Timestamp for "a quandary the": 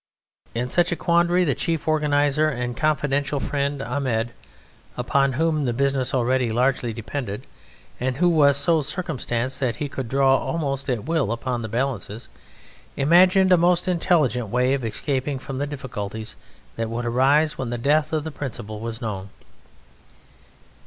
0.91-1.53